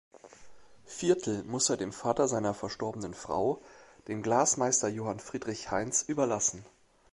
[0.87, 3.61] Viertel muss er dem Vater seiner verstorbenen Frau,
[4.07, 6.65] dem Glasmeister Johann Friedrich Heinz überlassen.